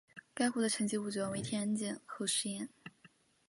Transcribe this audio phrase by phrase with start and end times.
[0.33, 2.67] 该湖的沉积物主要为天然碱和石盐。